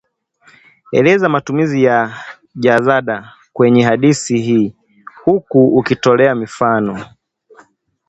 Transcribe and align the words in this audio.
Eleza 0.91 1.29
matumizi 1.29 1.83
ya 1.83 2.13
jazanda 2.55 3.33
kwenye 3.53 3.83
hadithi 3.83 4.37
hii 4.37 4.73
huku 5.23 5.67
ukitolea 5.77 6.35
mifano 6.35 7.05